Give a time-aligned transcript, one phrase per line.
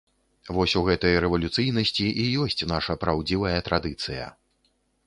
[0.55, 4.25] Вось у гэтай рэвалюцыйнасці і ёсць наша праўдзівая традыцыя.